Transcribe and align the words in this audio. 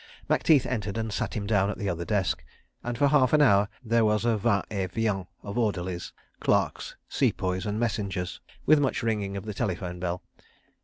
Macteith 0.27 0.65
entered 0.65 0.97
and 0.97 1.13
sat 1.13 1.35
him 1.35 1.45
down 1.45 1.69
at 1.69 1.77
the 1.77 1.87
other 1.87 2.05
desk, 2.05 2.43
and 2.83 2.97
for 2.97 3.09
half 3.09 3.33
an 3.33 3.41
hour 3.43 3.69
there 3.85 4.03
was 4.03 4.25
a 4.25 4.35
va 4.35 4.63
et 4.71 4.91
vient 4.91 5.27
of 5.43 5.59
orderlies, 5.59 6.11
clerks, 6.39 6.95
Sepoys 7.07 7.67
and 7.67 7.79
messengers, 7.79 8.41
with 8.65 8.79
much 8.79 9.03
ringing 9.03 9.37
of 9.37 9.45
the 9.45 9.53
telephone 9.53 9.99
bell. 9.99 10.23